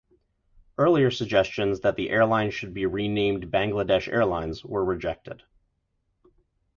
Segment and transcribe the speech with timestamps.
[0.79, 5.43] Earlier suggestions that the airline should be renamed Bangladesh Airlines were rejected.